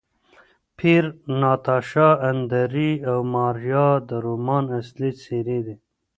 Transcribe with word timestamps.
پییر، 0.77 1.05
ناتاشا، 1.39 2.07
اندرې 2.29 2.91
او 3.11 3.19
ماریا 3.33 3.87
د 4.09 4.11
رومان 4.25 4.65
اصلي 4.79 5.11
څېرې 5.21 5.59
دي. 5.65 5.75